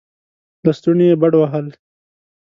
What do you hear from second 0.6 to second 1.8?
لستوڼې يې بډ ووهل.